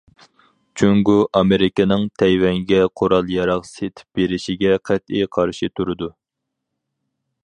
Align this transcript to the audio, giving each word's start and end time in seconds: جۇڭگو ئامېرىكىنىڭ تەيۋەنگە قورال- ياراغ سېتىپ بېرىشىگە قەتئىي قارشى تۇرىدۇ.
جۇڭگو 0.81 1.17
ئامېرىكىنىڭ 1.39 2.07
تەيۋەنگە 2.21 2.79
قورال- 3.01 3.29
ياراغ 3.35 3.69
سېتىپ 3.73 4.21
بېرىشىگە 4.21 4.75
قەتئىي 4.91 5.29
قارشى 5.37 5.71
تۇرىدۇ. 5.81 6.09